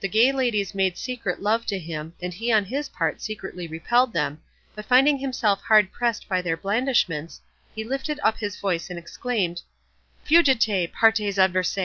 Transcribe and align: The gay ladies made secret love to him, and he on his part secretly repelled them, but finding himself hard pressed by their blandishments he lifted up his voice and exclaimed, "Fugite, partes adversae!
The 0.00 0.08
gay 0.08 0.32
ladies 0.32 0.74
made 0.74 0.96
secret 0.96 1.42
love 1.42 1.66
to 1.66 1.78
him, 1.78 2.14
and 2.22 2.32
he 2.32 2.50
on 2.50 2.64
his 2.64 2.88
part 2.88 3.20
secretly 3.20 3.66
repelled 3.68 4.14
them, 4.14 4.40
but 4.74 4.86
finding 4.86 5.18
himself 5.18 5.60
hard 5.60 5.92
pressed 5.92 6.26
by 6.26 6.40
their 6.40 6.56
blandishments 6.56 7.42
he 7.74 7.84
lifted 7.84 8.18
up 8.22 8.38
his 8.38 8.58
voice 8.58 8.88
and 8.88 8.98
exclaimed, 8.98 9.60
"Fugite, 10.24 10.90
partes 10.94 11.36
adversae! 11.36 11.84